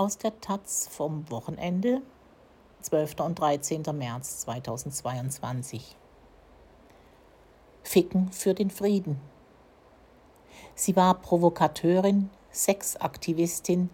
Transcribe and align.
aus 0.00 0.16
der 0.16 0.40
Taz 0.40 0.88
vom 0.90 1.30
Wochenende, 1.30 2.00
12. 2.80 3.20
und 3.20 3.38
13. 3.38 3.82
März 3.92 4.38
2022. 4.38 5.94
Ficken 7.82 8.32
für 8.32 8.54
den 8.54 8.70
Frieden. 8.70 9.20
Sie 10.74 10.96
war 10.96 11.20
Provokateurin, 11.20 12.30
Sexaktivistin, 12.50 13.90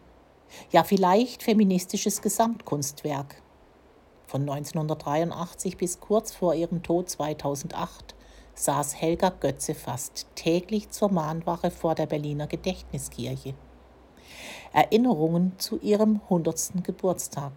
ja 0.70 0.84
vielleicht 0.84 1.42
feministisches 1.42 2.22
Gesamtkunstwerk. 2.22 3.42
Von 4.28 4.42
1983 4.42 5.76
bis 5.76 5.98
kurz 5.98 6.30
vor 6.30 6.54
ihrem 6.54 6.84
Tod 6.84 7.10
2008 7.10 8.14
saß 8.54 8.94
Helga 8.94 9.30
Götze 9.30 9.74
fast 9.74 10.28
täglich 10.36 10.88
zur 10.90 11.10
Mahnwache 11.10 11.72
vor 11.72 11.96
der 11.96 12.06
Berliner 12.06 12.46
Gedächtniskirche. 12.46 13.54
Erinnerungen 14.72 15.52
zu 15.58 15.78
ihrem 15.80 16.20
100. 16.24 16.84
Geburtstag. 16.84 17.52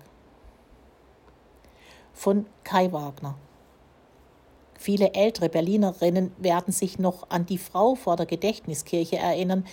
Von 2.13 2.45
Kai 2.63 2.91
Wagner. 2.91 3.35
Viele 4.77 5.13
ältere 5.13 5.49
Berlinerinnen 5.49 6.31
werden 6.37 6.71
sich 6.71 6.99
noch 6.99 7.29
an 7.29 7.45
die 7.45 7.57
Frau 7.57 7.95
vor 7.95 8.15
der 8.15 8.25
Gedächtniskirche 8.25 9.17
erinnern, 9.17 9.65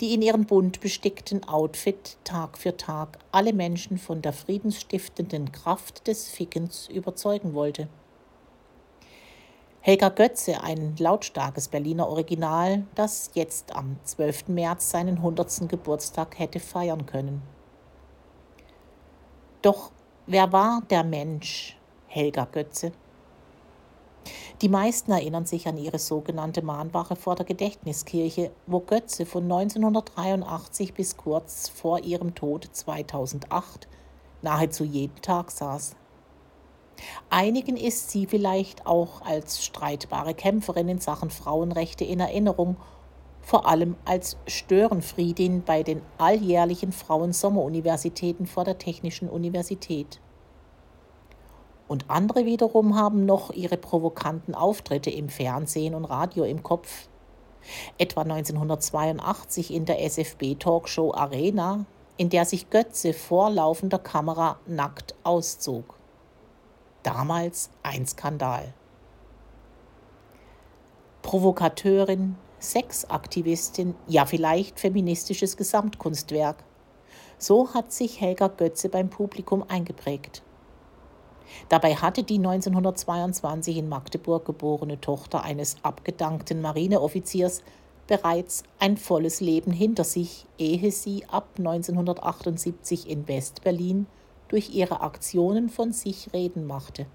die 0.00 0.14
in 0.14 0.22
ihrem 0.22 0.46
bunt 0.46 0.80
bestickten 0.80 1.46
Outfit 1.48 2.16
Tag 2.24 2.58
für 2.58 2.76
Tag 2.76 3.18
alle 3.32 3.52
Menschen 3.52 3.98
von 3.98 4.22
der 4.22 4.32
friedensstiftenden 4.32 5.52
Kraft 5.52 6.06
des 6.06 6.28
Fickens 6.28 6.88
überzeugen 6.88 7.54
wollte. 7.54 7.88
Helga 9.80 10.08
Götze, 10.08 10.60
ein 10.62 10.96
lautstarkes 10.98 11.68
Berliner 11.68 12.08
Original, 12.08 12.84
das 12.96 13.30
jetzt 13.34 13.76
am 13.76 13.96
12. 14.02 14.48
März 14.48 14.90
seinen 14.90 15.18
100. 15.18 15.68
Geburtstag 15.68 16.36
hätte 16.38 16.58
feiern 16.58 17.06
können. 17.06 17.42
Doch 19.62 19.92
wer 20.26 20.52
war 20.52 20.82
der 20.90 21.04
Mensch 21.04 21.76
Helga 22.08 22.46
Götze? 22.50 22.90
Die 24.62 24.68
meisten 24.68 25.12
erinnern 25.12 25.46
sich 25.46 25.68
an 25.68 25.78
ihre 25.78 26.00
sogenannte 26.00 26.62
Mahnwache 26.62 27.14
vor 27.14 27.36
der 27.36 27.46
Gedächtniskirche, 27.46 28.50
wo 28.66 28.80
Götze 28.80 29.26
von 29.26 29.44
1983 29.44 30.92
bis 30.92 31.16
kurz 31.16 31.68
vor 31.68 32.00
ihrem 32.00 32.34
Tod 32.34 32.68
2008 32.72 33.86
nahezu 34.42 34.82
jeden 34.82 35.22
Tag 35.22 35.52
saß. 35.52 35.94
Einigen 37.30 37.76
ist 37.76 38.10
sie 38.10 38.26
vielleicht 38.26 38.86
auch 38.86 39.22
als 39.22 39.64
streitbare 39.64 40.34
Kämpferin 40.34 40.88
in 40.88 40.98
Sachen 40.98 41.30
Frauenrechte 41.30 42.04
in 42.04 42.20
Erinnerung, 42.20 42.76
vor 43.40 43.66
allem 43.66 43.96
als 44.04 44.36
Störenfriedin 44.46 45.62
bei 45.62 45.82
den 45.82 46.02
alljährlichen 46.18 46.92
Frauensommeruniversitäten 46.92 48.46
vor 48.46 48.64
der 48.64 48.78
Technischen 48.78 49.28
Universität. 49.28 50.20
Und 51.86 52.10
andere 52.10 52.44
wiederum 52.44 52.96
haben 52.96 53.24
noch 53.24 53.50
ihre 53.50 53.78
provokanten 53.78 54.54
Auftritte 54.54 55.10
im 55.10 55.30
Fernsehen 55.30 55.94
und 55.94 56.04
Radio 56.04 56.44
im 56.44 56.62
Kopf. 56.62 57.08
Etwa 57.96 58.22
1982 58.22 59.72
in 59.72 59.86
der 59.86 60.04
SFB-Talkshow 60.04 61.14
Arena, 61.14 61.86
in 62.18 62.28
der 62.28 62.44
sich 62.44 62.68
Götze 62.68 63.14
vor 63.14 63.50
laufender 63.50 63.98
Kamera 63.98 64.58
nackt 64.66 65.14
auszog. 65.22 65.97
Damals 67.08 67.70
ein 67.82 68.06
Skandal. 68.06 68.74
Provokateurin, 71.22 72.36
Sexaktivistin, 72.58 73.94
ja 74.06 74.26
vielleicht 74.26 74.78
feministisches 74.78 75.56
Gesamtkunstwerk. 75.56 76.62
So 77.38 77.72
hat 77.72 77.92
sich 77.92 78.20
Helga 78.20 78.48
Götze 78.48 78.90
beim 78.90 79.08
Publikum 79.08 79.64
eingeprägt. 79.68 80.42
Dabei 81.70 81.94
hatte 81.94 82.24
die 82.24 82.36
1922 82.36 83.78
in 83.78 83.88
Magdeburg 83.88 84.44
geborene 84.44 85.00
Tochter 85.00 85.44
eines 85.44 85.82
abgedankten 85.82 86.60
Marineoffiziers 86.60 87.62
bereits 88.06 88.64
ein 88.78 88.98
volles 88.98 89.40
Leben 89.40 89.72
hinter 89.72 90.04
sich, 90.04 90.44
ehe 90.58 90.92
sie 90.92 91.24
ab 91.30 91.54
1978 91.56 93.08
in 93.08 93.26
Westberlin 93.26 94.06
durch 94.48 94.70
ihre 94.70 95.00
Aktionen 95.00 95.68
von 95.68 95.92
sich 95.92 96.32
reden 96.32 96.66
machte. 96.66 97.06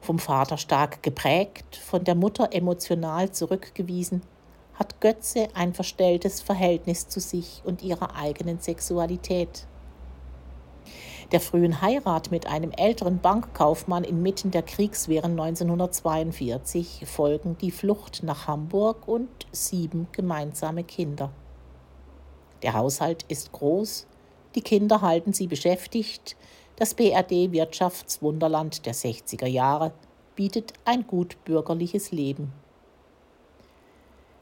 Vom 0.00 0.18
Vater 0.18 0.56
stark 0.56 1.02
geprägt, 1.02 1.76
von 1.76 2.04
der 2.04 2.14
Mutter 2.14 2.52
emotional 2.52 3.30
zurückgewiesen, 3.30 4.22
hat 4.74 5.00
Götze 5.00 5.48
ein 5.54 5.74
verstelltes 5.74 6.40
Verhältnis 6.40 7.08
zu 7.08 7.20
sich 7.20 7.62
und 7.64 7.82
ihrer 7.82 8.14
eigenen 8.16 8.60
Sexualität. 8.60 9.66
Der 11.32 11.40
frühen 11.40 11.82
Heirat 11.82 12.30
mit 12.30 12.46
einem 12.46 12.70
älteren 12.70 13.18
Bankkaufmann 13.18 14.02
inmitten 14.02 14.50
der 14.50 14.62
Kriegswehren 14.62 15.32
1942 15.32 17.04
folgen 17.06 17.58
die 17.58 17.70
Flucht 17.70 18.22
nach 18.22 18.46
Hamburg 18.46 19.06
und 19.06 19.28
sieben 19.52 20.08
gemeinsame 20.12 20.84
Kinder. 20.84 21.30
Der 22.62 22.72
Haushalt 22.72 23.24
ist 23.28 23.52
groß, 23.52 24.06
die 24.54 24.62
Kinder 24.62 25.02
halten 25.02 25.32
sie 25.32 25.46
beschäftigt. 25.46 26.36
Das 26.76 26.94
BRD 26.94 27.52
Wirtschaftswunderland 27.52 28.86
der 28.86 28.94
60er 28.94 29.46
Jahre 29.46 29.92
bietet 30.36 30.72
ein 30.84 31.06
gut 31.06 31.36
bürgerliches 31.44 32.12
Leben. 32.12 32.52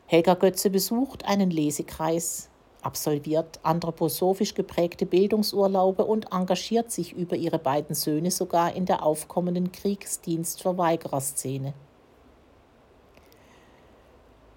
Helga 0.07 0.35
Götze 0.35 0.71
besucht 0.71 1.25
einen 1.25 1.51
Lesekreis, 1.51 2.49
absolviert 2.83 3.59
anthroposophisch 3.65 4.55
geprägte 4.55 5.07
Bildungsurlaube 5.07 6.05
und 6.05 6.33
engagiert 6.33 6.93
sich 6.93 7.13
über 7.13 7.35
ihre 7.35 7.59
beiden 7.59 7.97
Söhne 7.97 8.31
sogar 8.31 8.75
in 8.75 8.87
der 8.87 9.03
aufkommenden 9.03 9.73
Kriegsdienstverweigererszene. 9.73 11.75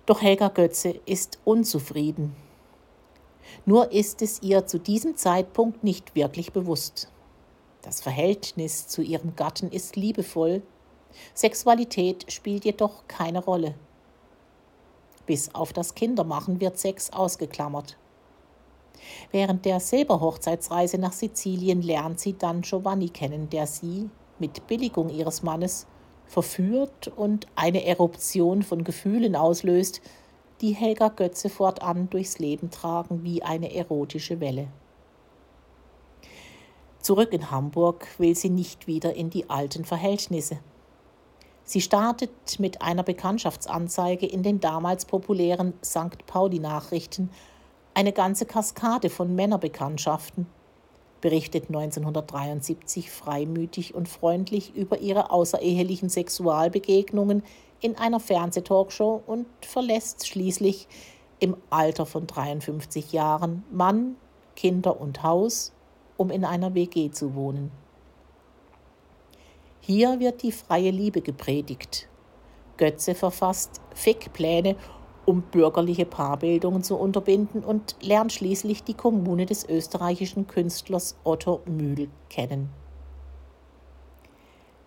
Doch 0.05 0.21
Helga 0.21 0.49
Götze 0.49 0.99
ist 1.05 1.39
unzufrieden 1.45 2.35
nur 3.65 3.91
ist 3.91 4.21
es 4.21 4.41
ihr 4.41 4.65
zu 4.65 4.79
diesem 4.79 5.15
Zeitpunkt 5.15 5.83
nicht 5.83 6.15
wirklich 6.15 6.51
bewusst. 6.53 7.11
Das 7.81 8.01
Verhältnis 8.01 8.87
zu 8.87 9.01
ihrem 9.01 9.35
Gatten 9.35 9.71
ist 9.71 9.95
liebevoll, 9.95 10.61
Sexualität 11.33 12.31
spielt 12.31 12.65
jedoch 12.65 13.07
keine 13.07 13.43
Rolle. 13.43 13.75
Bis 15.25 15.53
auf 15.53 15.73
das 15.73 15.95
Kindermachen 15.95 16.59
wird 16.59 16.77
Sex 16.77 17.11
ausgeklammert. 17.11 17.97
Während 19.31 19.65
der 19.65 19.79
Silberhochzeitsreise 19.79 20.97
nach 20.97 21.13
Sizilien 21.13 21.81
lernt 21.81 22.19
sie 22.19 22.37
dann 22.37 22.61
Giovanni 22.61 23.09
kennen, 23.09 23.49
der 23.49 23.67
sie, 23.67 24.09
mit 24.39 24.67
Billigung 24.67 25.09
ihres 25.09 25.43
Mannes, 25.43 25.87
verführt 26.25 27.07
und 27.07 27.47
eine 27.55 27.85
Eruption 27.85 28.61
von 28.61 28.83
Gefühlen 28.83 29.35
auslöst, 29.35 30.01
die 30.61 30.73
Helga 30.73 31.07
Götze 31.09 31.49
fortan 31.49 32.09
durchs 32.09 32.39
Leben 32.39 32.69
tragen 32.69 33.23
wie 33.23 33.43
eine 33.43 33.73
erotische 33.73 34.39
Welle. 34.39 34.67
Zurück 36.99 37.31
in 37.31 37.49
Hamburg 37.49 38.07
will 38.17 38.35
sie 38.35 38.49
nicht 38.49 38.85
wieder 38.85 39.13
in 39.15 39.29
die 39.29 39.49
alten 39.49 39.85
Verhältnisse. 39.85 40.59
Sie 41.63 41.81
startet 41.81 42.59
mit 42.59 42.81
einer 42.81 43.03
Bekanntschaftsanzeige 43.03 44.25
in 44.25 44.43
den 44.43 44.59
damals 44.59 45.05
populären 45.05 45.73
St. 45.83 46.25
Pauli-Nachrichten 46.25 47.29
eine 47.93 48.11
ganze 48.11 48.45
Kaskade 48.45 49.09
von 49.09 49.35
Männerbekanntschaften, 49.35 50.47
berichtet 51.21 51.65
1973 51.67 53.11
freimütig 53.11 53.93
und 53.93 54.07
freundlich 54.09 54.75
über 54.75 54.99
ihre 54.99 55.31
außerehelichen 55.31 56.09
Sexualbegegnungen 56.09 57.43
in 57.81 57.97
einer 57.97 58.19
Fernsehtalkshow 58.19 59.21
und 59.25 59.47
verlässt 59.61 60.27
schließlich 60.27 60.87
im 61.39 61.55
Alter 61.69 62.05
von 62.05 62.27
53 62.27 63.11
Jahren 63.11 63.63
Mann, 63.71 64.15
Kinder 64.55 64.99
und 64.99 65.23
Haus, 65.23 65.73
um 66.17 66.31
in 66.31 66.43
einer 66.43 66.73
WG 66.75 67.11
zu 67.11 67.35
wohnen. 67.35 67.71
Hier 69.79 70.19
wird 70.19 70.43
die 70.43 70.51
freie 70.51 70.91
Liebe 70.91 71.21
gepredigt. 71.21 72.07
Götze 72.77 73.15
verfasst 73.15 73.81
Fickpläne, 73.95 74.75
um 75.25 75.41
bürgerliche 75.41 76.05
Paarbildungen 76.05 76.83
zu 76.83 76.97
unterbinden 76.97 77.63
und 77.63 77.95
lernt 78.01 78.33
schließlich 78.33 78.83
die 78.83 78.93
Kommune 78.93 79.45
des 79.45 79.67
österreichischen 79.67 80.47
Künstlers 80.47 81.17
Otto 81.23 81.61
Mühl 81.65 82.09
kennen. 82.29 82.69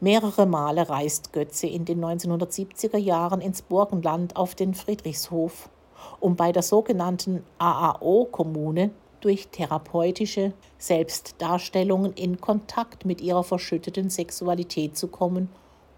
Mehrere 0.02 0.46
Male 0.46 0.88
reist 0.88 1.32
Götze 1.32 1.68
in 1.68 1.84
den 1.84 2.04
1970er 2.04 2.96
Jahren 2.96 3.40
ins 3.40 3.62
Burgenland 3.62 4.34
auf 4.34 4.56
den 4.56 4.74
Friedrichshof, 4.74 5.70
um 6.18 6.34
bei 6.34 6.50
der 6.50 6.64
sogenannten 6.64 7.44
AAO-Kommune 7.58 8.90
durch 9.20 9.46
therapeutische 9.52 10.54
Selbstdarstellungen 10.76 12.14
in 12.14 12.40
Kontakt 12.40 13.04
mit 13.04 13.20
ihrer 13.20 13.44
verschütteten 13.44 14.10
Sexualität 14.10 14.96
zu 14.96 15.06
kommen 15.06 15.48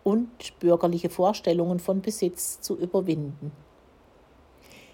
und 0.02 0.28
bürgerliche 0.58 1.08
Vorstellungen 1.08 1.78
von 1.78 2.02
Besitz 2.02 2.60
zu 2.60 2.76
überwinden. 2.76 3.52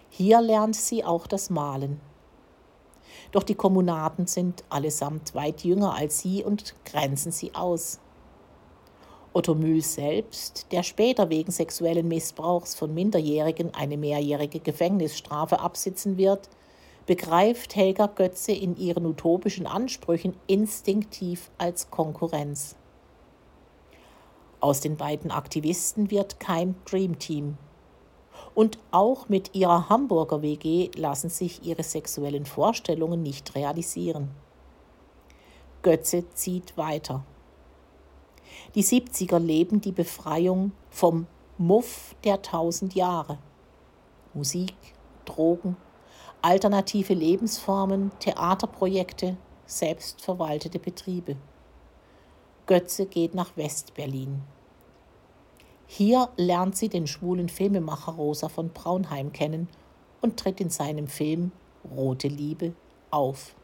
Hier 0.09 0.41
lernt 0.41 0.77
sie 0.77 1.05
auch 1.05 1.27
das 1.27 1.51
Malen. 1.51 2.01
Doch 3.33 3.43
die 3.43 3.57
Kommunaten 3.57 4.29
sind 4.29 4.62
allesamt 4.69 5.35
weit 5.35 5.65
jünger 5.65 5.97
als 5.97 6.21
sie 6.21 6.45
und 6.45 6.77
grenzen 6.85 7.33
sie 7.33 7.57
aus. 7.57 7.99
Otto 9.32 9.55
Mühl 9.55 9.81
selbst, 9.81 10.67
der 10.73 10.82
später 10.82 11.31
wegen 11.31 11.53
sexuellen 11.53 12.09
Missbrauchs 12.09 12.75
von 12.75 12.93
Minderjährigen 12.93 13.73
eine 13.75 13.97
mehrjährige 13.97 14.59
Gefängnisstrafe 14.59 15.61
absitzen 15.61 16.17
wird, 16.17 16.49
begreift 17.06 17.77
Helga 17.77 18.06
Götze 18.06 18.50
in 18.50 18.77
ihren 18.77 19.06
utopischen 19.06 19.69
Ansprüchen 19.69 20.35
instinktiv 20.49 21.50
als 21.59 21.91
Konkurrenz. 21.91 22.75
Aus 24.59 24.81
den 24.81 24.97
beiden 24.97 25.31
Aktivisten 25.31 26.11
wird 26.11 26.41
kein 26.41 26.75
Dreamteam. 26.85 27.56
Und 28.55 28.79
auch 28.91 29.29
mit 29.29 29.55
ihrer 29.55 29.88
Hamburger 29.88 30.43
WG 30.43 30.91
lassen 30.97 31.31
sich 31.31 31.65
ihre 31.65 31.85
sexuellen 31.85 32.47
Vorstellungen 32.47 33.23
nicht 33.23 33.55
realisieren. 33.55 34.31
Götze 35.83 36.29
zieht 36.35 36.76
weiter. 36.76 37.25
Die 38.75 38.85
70er 38.85 39.38
leben 39.38 39.81
die 39.81 39.93
Befreiung 39.93 40.73
vom 40.91 41.26
Muff 41.58 42.14
der 42.25 42.43
tausend 42.43 42.94
Jahre. 42.94 43.38
Musik, 44.32 44.75
Drogen, 45.25 45.76
alternative 46.43 47.14
Lebensformen, 47.14 48.12
Theaterprojekte, 48.20 49.37
selbstverwaltete 49.67 50.79
Betriebe. 50.79 51.37
Götze 52.67 53.06
geht 53.06 53.35
nach 53.35 53.56
Westberlin. 53.56 54.43
Hier 55.87 56.29
lernt 56.37 56.76
sie 56.76 56.88
den 56.88 57.08
schwulen 57.08 57.49
Filmemacher 57.49 58.12
Rosa 58.12 58.49
von 58.49 58.70
Braunheim 58.70 59.32
kennen 59.32 59.69
und 60.20 60.38
tritt 60.38 60.61
in 60.61 60.70
seinem 60.70 61.08
Film 61.08 61.50
Rote 61.97 62.29
Liebe 62.29 62.75
auf. 63.11 63.56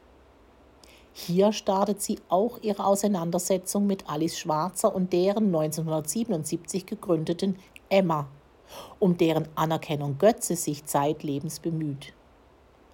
Hier 1.19 1.55
startet 1.55 2.03
sie 2.03 2.19
auch 2.29 2.59
ihre 2.61 2.85
Auseinandersetzung 2.85 3.87
mit 3.87 4.07
Alice 4.07 4.39
Schwarzer 4.39 4.95
und 4.95 5.15
deren 5.15 5.47
1977 5.47 6.85
gegründeten 6.85 7.57
Emma, 7.89 8.29
um 8.99 9.17
deren 9.17 9.49
Anerkennung 9.55 10.19
Götze 10.19 10.57
sich 10.57 10.85
zeitlebens 10.85 11.61
bemüht. 11.61 12.13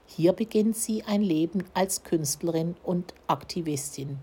Hier 0.07 0.33
beginnt 0.35 0.77
sie 0.77 1.03
ein 1.03 1.21
Leben 1.21 1.65
als 1.75 2.05
Künstlerin 2.05 2.77
und 2.85 3.13
Aktivistin. 3.27 4.19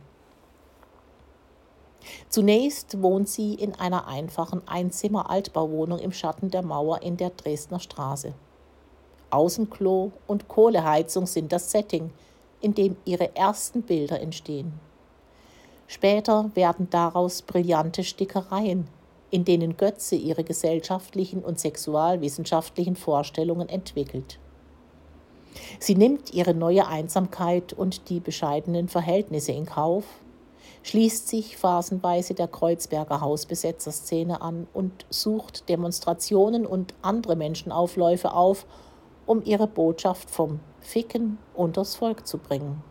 Zunächst 2.29 3.01
wohnt 3.01 3.27
sie 3.27 3.53
in 3.55 3.75
einer 3.75 4.07
einfachen 4.07 4.65
Einzimmer-Altbauwohnung 4.65 5.99
im 5.99 6.13
Schatten 6.13 6.49
der 6.49 6.61
Mauer 6.61 7.01
in 7.01 7.17
der 7.17 7.31
Dresdner 7.31 7.81
Straße. 7.81 8.33
Außenklo 9.29 10.13
und 10.25 10.47
Kohleheizung 10.47 11.25
sind 11.25 11.51
das 11.51 11.69
Setting, 11.69 12.11
in 12.61 12.73
dem 12.73 12.95
ihre 13.05 13.35
ersten 13.35 13.83
Bilder 13.83 14.19
entstehen. 14.19 14.73
Später 15.87 16.51
werden 16.53 16.87
daraus 16.89 17.41
brillante 17.41 18.03
Stickereien, 18.03 18.87
in 19.31 19.45
denen 19.45 19.77
Götze 19.77 20.15
ihre 20.15 20.43
gesellschaftlichen 20.43 21.43
und 21.43 21.59
sexualwissenschaftlichen 21.59 22.95
Vorstellungen 22.95 23.69
entwickelt. 23.69 24.39
Sie 25.79 25.95
nimmt 25.95 26.33
ihre 26.33 26.53
neue 26.53 26.87
Einsamkeit 26.87 27.73
und 27.73 28.09
die 28.09 28.19
bescheidenen 28.19 28.87
Verhältnisse 28.87 29.51
in 29.51 29.65
Kauf, 29.65 30.05
schließt 30.83 31.27
sich 31.27 31.57
phasenweise 31.57 32.33
der 32.33 32.47
Kreuzberger 32.47 33.21
Hausbesetzerszene 33.21 34.41
an 34.41 34.67
und 34.73 35.05
sucht 35.09 35.69
Demonstrationen 35.69 36.65
und 36.65 36.93
andere 37.01 37.35
Menschenaufläufe 37.35 38.33
auf, 38.33 38.65
um 39.29 39.43
ihre 39.43 39.67
Botschaft 39.67 40.27
vom 40.31 40.59
Ficken 40.79 41.37
unters 41.53 41.95
Volk 41.95 42.25
zu 42.25 42.39
bringen. 42.39 42.81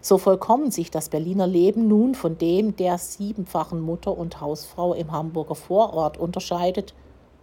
So 0.00 0.16
vollkommen 0.16 0.70
sich 0.70 0.90
das 0.90 1.10
Berliner 1.10 1.46
Leben 1.46 1.86
nun 1.86 2.14
von 2.14 2.38
dem 2.38 2.74
der 2.74 2.96
siebenfachen 2.96 3.78
Mutter 3.78 4.16
und 4.16 4.40
Hausfrau 4.40 4.94
im 4.94 5.12
Hamburger 5.12 5.54
Vorort 5.54 6.16
unterscheidet, 6.16 6.94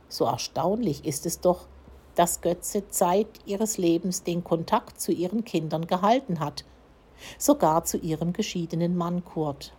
so 0.09 0.25
erstaunlich 0.25 1.05
ist 1.05 1.27
es 1.27 1.39
doch, 1.39 1.67
dass 2.15 2.41
Götze 2.41 2.87
Zeit 2.87 3.27
ihres 3.45 3.77
Lebens 3.77 4.23
den 4.23 4.43
Kontakt 4.43 4.99
zu 4.99 5.11
ihren 5.11 5.45
Kindern 5.45 5.85
gehalten 5.85 6.39
hat, 6.39 6.65
sogar 7.37 7.83
zu 7.83 7.97
ihrem 7.97 8.33
geschiedenen 8.33 8.97
Mann 8.97 9.23
Kurt. 9.23 9.73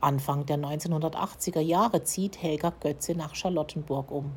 Anfang 0.00 0.46
der 0.46 0.56
1980er 0.56 1.60
Jahre 1.60 2.04
zieht 2.04 2.42
Helga 2.42 2.72
Götze 2.80 3.14
nach 3.14 3.34
Charlottenburg 3.34 4.10
um. 4.10 4.32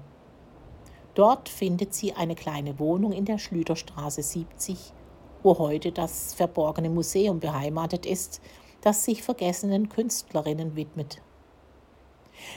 Dort 1.16 1.48
findet 1.48 1.94
sie 1.94 2.14
eine 2.14 2.36
kleine 2.36 2.78
Wohnung 2.78 3.14
in 3.14 3.24
der 3.24 3.38
Schlüterstraße 3.38 4.22
70, 4.22 4.92
wo 5.44 5.58
heute 5.58 5.94
das 5.94 6.34
verborgene 6.34 6.90
Museum 6.90 7.40
beheimatet 7.40 8.06
ist, 8.06 8.42
das 8.82 9.06
sich 9.06 9.24
vergessenen 9.24 9.88
Künstlerinnen 9.88 10.76
widmet. 10.76 11.22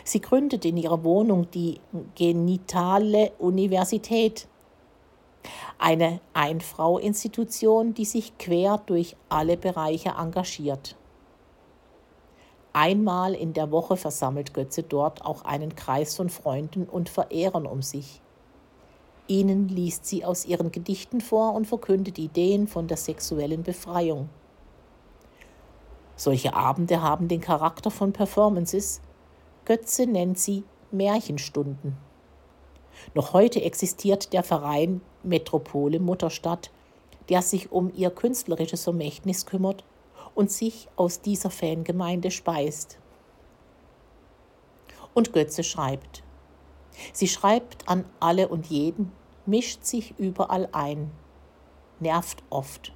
Sie 0.02 0.20
gründet 0.20 0.64
in 0.64 0.76
ihrer 0.76 1.04
Wohnung 1.04 1.48
die 1.52 1.80
Genitale 2.16 3.30
Universität, 3.38 4.48
eine 5.78 6.20
Einfrau-Institution, 6.34 7.94
die 7.94 8.04
sich 8.04 8.36
quer 8.38 8.82
durch 8.86 9.16
alle 9.28 9.56
Bereiche 9.56 10.14
engagiert. 10.18 10.96
Einmal 12.72 13.34
in 13.34 13.52
der 13.52 13.70
Woche 13.70 13.96
versammelt 13.96 14.52
Götze 14.52 14.82
dort 14.82 15.24
auch 15.24 15.44
einen 15.44 15.76
Kreis 15.76 16.16
von 16.16 16.28
Freunden 16.28 16.84
und 16.84 17.08
Verehrern 17.08 17.64
um 17.64 17.82
sich. 17.82 18.20
Ihnen 19.28 19.68
liest 19.68 20.06
sie 20.06 20.24
aus 20.24 20.46
ihren 20.46 20.72
Gedichten 20.72 21.20
vor 21.20 21.52
und 21.54 21.66
verkündet 21.66 22.18
Ideen 22.18 22.66
von 22.66 22.88
der 22.88 22.96
sexuellen 22.96 23.62
Befreiung. 23.62 24.30
Solche 26.16 26.54
Abende 26.54 27.02
haben 27.02 27.28
den 27.28 27.40
Charakter 27.42 27.90
von 27.90 28.12
Performances. 28.12 29.00
Götze 29.66 30.06
nennt 30.06 30.38
sie 30.38 30.64
Märchenstunden. 30.90 31.96
Noch 33.14 33.34
heute 33.34 33.62
existiert 33.62 34.32
der 34.32 34.42
Verein 34.42 35.02
Metropole 35.22 36.00
Mutterstadt, 36.00 36.70
der 37.28 37.42
sich 37.42 37.70
um 37.70 37.92
ihr 37.94 38.10
künstlerisches 38.10 38.84
Vermächtnis 38.84 39.44
kümmert 39.44 39.84
und 40.34 40.50
sich 40.50 40.88
aus 40.96 41.20
dieser 41.20 41.50
Fangemeinde 41.50 42.30
speist. 42.30 42.98
Und 45.14 45.32
Götze 45.32 45.62
schreibt. 45.62 46.22
Sie 47.12 47.28
schreibt 47.28 47.88
an 47.88 48.04
alle 48.20 48.48
und 48.48 48.66
jeden, 48.66 49.12
mischt 49.46 49.84
sich 49.84 50.14
überall 50.18 50.68
ein, 50.72 51.10
nervt 52.00 52.42
oft. 52.50 52.92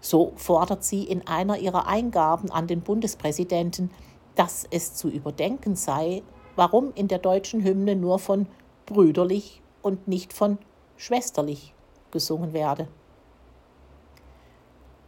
So 0.00 0.32
fordert 0.36 0.84
sie 0.84 1.04
in 1.04 1.26
einer 1.26 1.58
ihrer 1.58 1.86
Eingaben 1.86 2.50
an 2.50 2.66
den 2.66 2.82
Bundespräsidenten, 2.82 3.90
dass 4.34 4.66
es 4.70 4.94
zu 4.94 5.08
überdenken 5.08 5.74
sei, 5.74 6.22
warum 6.54 6.92
in 6.94 7.08
der 7.08 7.18
deutschen 7.18 7.64
Hymne 7.64 7.96
nur 7.96 8.18
von 8.18 8.46
brüderlich 8.86 9.62
und 9.82 10.08
nicht 10.08 10.32
von 10.32 10.58
schwesterlich 10.96 11.74
gesungen 12.10 12.52
werde. 12.52 12.88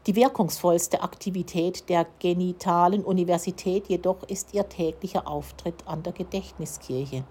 Die 0.06 0.16
wirkungsvollste 0.16 1.02
Aktivität 1.02 1.88
der 1.88 2.06
genitalen 2.18 3.04
Universität 3.04 3.88
jedoch 3.88 4.22
ist 4.24 4.54
ihr 4.54 4.68
täglicher 4.68 5.28
Auftritt 5.28 5.86
an 5.86 6.02
der 6.02 6.14
Gedächtniskirche. 6.14 7.24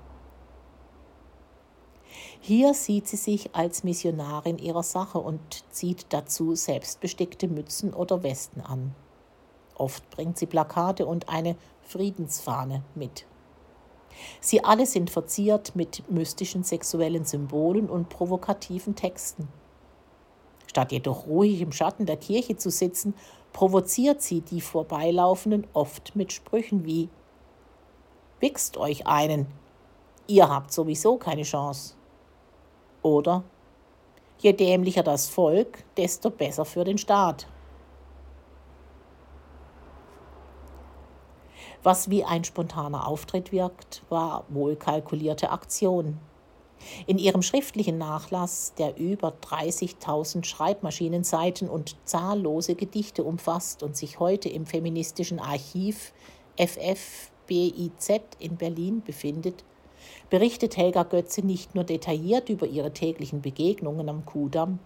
Hier 2.40 2.74
sieht 2.74 3.08
sie 3.08 3.18
sich 3.18 3.56
als 3.56 3.84
Missionarin 3.84 4.58
ihrer 4.58 4.84
Sache 4.84 5.20
und 5.20 5.66
zieht 5.70 6.08
dazu 6.10 6.56
selbstbestickte 6.56 7.48
Mützen 7.48 7.94
oder 7.94 8.24
Westen 8.24 8.62
an. 8.62 8.96
Oft 9.76 10.10
bringt 10.10 10.38
sie 10.38 10.46
Plakate 10.46 11.06
und 11.06 11.30
eine 11.30 11.56
Friedensfahne 11.82 12.84
mit. 12.96 13.26
Sie 14.40 14.64
alle 14.64 14.86
sind 14.86 15.10
verziert 15.10 15.76
mit 15.76 16.10
mystischen 16.10 16.64
sexuellen 16.64 17.26
Symbolen 17.26 17.90
und 17.90 18.10
provokativen 18.10 18.96
Texten. 18.96 19.48
Statt 20.68 20.92
jedoch 20.92 21.28
ruhig 21.28 21.62
im 21.62 21.72
Schatten 21.72 22.06
der 22.06 22.18
Kirche 22.18 22.58
zu 22.58 22.70
sitzen, 22.70 23.14
provoziert 23.54 24.22
sie 24.22 24.42
die 24.42 24.62
Vorbeilaufenden 24.62 25.68
oft 25.74 26.16
mit 26.16 26.34
Sprüchen 26.34 26.86
wie 26.86 27.10
Wichst 28.40 28.78
euch 28.78 29.08
einen, 29.08 29.48
ihr 30.28 30.48
habt 30.48 30.72
sowieso 30.72 31.18
keine 31.18 31.42
Chance. 31.42 31.97
Oder 33.08 33.46
je 34.40 34.52
dämlicher 34.52 35.02
das 35.02 35.30
Volk, 35.30 35.86
desto 35.96 36.30
besser 36.30 36.66
für 36.66 36.84
den 36.84 36.98
Staat. 36.98 37.48
Was 41.84 42.10
wie 42.10 42.26
ein 42.26 42.44
spontaner 42.44 43.08
Auftritt 43.08 43.54
wirkt, 43.54 44.04
war 44.10 44.44
wohl 44.50 44.76
kalkulierte 44.76 45.52
Aktion. 45.52 46.20
In 47.06 47.18
ihrem 47.18 47.44
schriftlichen 47.44 47.98
Nachlass, 47.98 48.74
der 48.78 48.98
über 48.98 49.30
30.000 49.42 50.44
Schreibmaschinenseiten 50.44 51.70
und 51.70 51.96
zahllose 52.04 52.76
Gedichte 52.76 53.24
umfasst 53.24 53.84
und 53.84 53.96
sich 53.96 54.20
heute 54.20 54.50
im 54.50 54.66
feministischen 54.66 55.40
Archiv 55.40 56.12
FFBIZ 56.58 58.10
in 58.40 58.58
Berlin 58.58 59.02
befindet, 59.02 59.64
berichtet 60.30 60.78
Helga 60.78 61.04
Götze 61.04 61.46
nicht 61.46 61.76
nur 61.76 61.84
detailliert 61.84 62.50
über 62.50 62.68
ihre 62.68 62.94
täglichen 62.94 63.42
Begegnungen 63.42 64.10
am 64.10 64.26
Kudamm, 64.26 64.80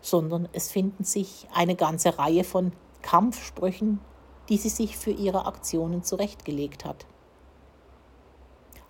sondern 0.00 0.48
es 0.52 0.70
finden 0.70 1.04
sich 1.04 1.46
eine 1.54 1.76
ganze 1.76 2.18
Reihe 2.18 2.44
von 2.44 2.72
Kampfsprüchen, 3.02 4.00
die 4.48 4.56
sie 4.56 4.68
sich 4.68 4.96
für 4.96 5.10
ihre 5.10 5.46
Aktionen 5.46 6.02
zurechtgelegt 6.02 6.84
hat. 6.84 7.06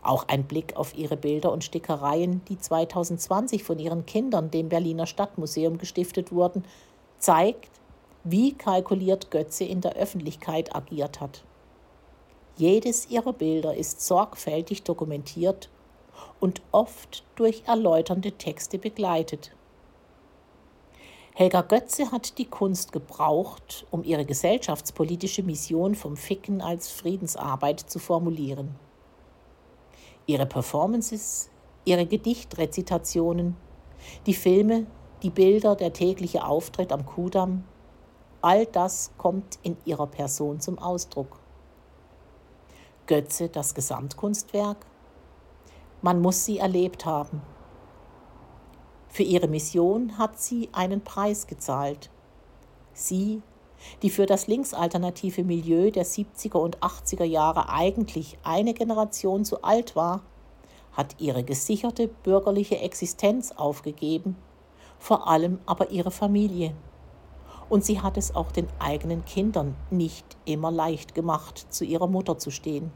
Auch 0.02 0.28
ein 0.28 0.44
Blick 0.44 0.76
auf 0.76 0.96
ihre 0.96 1.16
Bilder 1.16 1.52
und 1.52 1.64
Stickereien, 1.64 2.42
die 2.48 2.58
2020 2.58 3.64
von 3.64 3.78
ihren 3.78 4.06
Kindern 4.06 4.50
dem 4.50 4.68
Berliner 4.68 5.06
Stadtmuseum 5.06 5.78
gestiftet 5.78 6.30
wurden, 6.30 6.64
zeigt, 7.18 7.70
wie 8.22 8.52
kalkuliert 8.52 9.30
Götze 9.30 9.64
in 9.64 9.80
der 9.80 9.94
Öffentlichkeit 9.94 10.74
agiert 10.74 11.20
hat. 11.20 11.44
Jedes 12.56 13.10
ihrer 13.10 13.32
Bilder 13.32 13.74
ist 13.74 14.00
sorgfältig 14.00 14.82
dokumentiert 14.82 15.68
und 16.40 16.62
oft 16.72 17.24
durch 17.34 17.62
erläuternde 17.66 18.32
Texte 18.32 18.78
begleitet. 18.78 19.52
Helga 21.34 21.60
Götze 21.60 22.12
hat 22.12 22.38
die 22.38 22.46
Kunst 22.46 22.92
gebraucht, 22.92 23.86
um 23.90 24.02
ihre 24.02 24.24
gesellschaftspolitische 24.24 25.42
Mission 25.42 25.94
vom 25.94 26.16
Ficken 26.16 26.62
als 26.62 26.90
Friedensarbeit 26.90 27.80
zu 27.80 27.98
formulieren. 27.98 28.74
Ihre 30.24 30.46
Performances, 30.46 31.50
ihre 31.84 32.06
Gedichtrezitationen, 32.06 33.54
die 34.24 34.32
Filme, 34.32 34.86
die 35.22 35.30
Bilder, 35.30 35.76
der 35.76 35.92
tägliche 35.92 36.44
Auftritt 36.44 36.90
am 36.90 37.04
Kudamm, 37.04 37.64
all 38.40 38.64
das 38.64 39.10
kommt 39.18 39.58
in 39.62 39.76
ihrer 39.84 40.06
Person 40.06 40.60
zum 40.60 40.78
Ausdruck. 40.78 41.38
Götze 43.06 43.48
das 43.48 43.74
Gesamtkunstwerk? 43.74 44.86
Man 46.06 46.22
muss 46.22 46.44
sie 46.44 46.58
erlebt 46.58 47.04
haben. 47.04 47.42
Für 49.08 49.24
ihre 49.24 49.48
Mission 49.48 50.18
hat 50.18 50.38
sie 50.38 50.68
einen 50.70 51.02
Preis 51.02 51.48
gezahlt. 51.48 52.10
Sie, 52.92 53.42
die 54.02 54.10
für 54.10 54.24
das 54.24 54.46
linksalternative 54.46 55.42
Milieu 55.42 55.90
der 55.90 56.06
70er 56.06 56.58
und 56.58 56.78
80er 56.78 57.24
Jahre 57.24 57.70
eigentlich 57.70 58.38
eine 58.44 58.72
Generation 58.72 59.44
zu 59.44 59.64
alt 59.64 59.96
war, 59.96 60.22
hat 60.92 61.16
ihre 61.18 61.42
gesicherte 61.42 62.06
bürgerliche 62.06 62.78
Existenz 62.78 63.50
aufgegeben, 63.50 64.36
vor 65.00 65.26
allem 65.26 65.58
aber 65.66 65.90
ihre 65.90 66.12
Familie. 66.12 66.72
Und 67.68 67.84
sie 67.84 68.00
hat 68.00 68.16
es 68.16 68.32
auch 68.36 68.52
den 68.52 68.68
eigenen 68.78 69.24
Kindern 69.24 69.74
nicht 69.90 70.36
immer 70.44 70.70
leicht 70.70 71.16
gemacht, 71.16 71.66
zu 71.70 71.84
ihrer 71.84 72.06
Mutter 72.06 72.38
zu 72.38 72.52
stehen. 72.52 72.92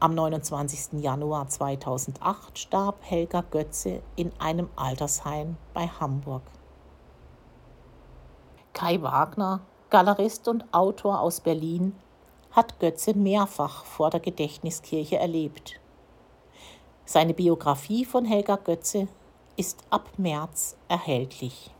Am 0.00 0.14
29. 0.14 1.00
Januar 1.00 1.48
2008 1.48 2.58
starb 2.58 2.96
Helga 3.02 3.42
Götze 3.42 4.02
in 4.16 4.32
einem 4.38 4.68
Altersheim 4.76 5.56
bei 5.72 5.86
Hamburg. 5.86 6.42
Kai 8.72 9.00
Wagner, 9.02 9.60
Galerist 9.90 10.48
und 10.48 10.64
Autor 10.74 11.20
aus 11.20 11.40
Berlin, 11.40 11.94
hat 12.50 12.80
Götze 12.80 13.14
mehrfach 13.14 13.84
vor 13.84 14.10
der 14.10 14.20
Gedächtniskirche 14.20 15.16
erlebt. 15.16 15.80
Seine 17.04 17.32
Biografie 17.32 18.04
von 18.04 18.24
Helga 18.24 18.56
Götze 18.56 19.08
ist 19.56 19.84
ab 19.90 20.08
März 20.16 20.76
erhältlich. 20.88 21.73